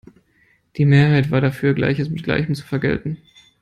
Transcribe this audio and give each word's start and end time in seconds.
Die 0.77 0.85
Mehrheit 0.85 1.29
war 1.29 1.41
dafür, 1.41 1.75
Gleiches 1.75 2.09
mit 2.09 2.23
Gleichem 2.23 2.55
zu 2.55 2.65
vergelten. 2.65 3.17